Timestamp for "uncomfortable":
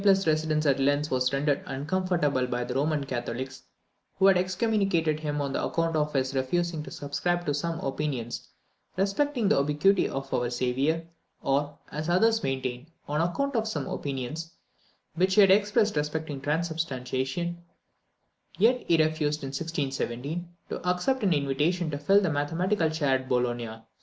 1.67-2.47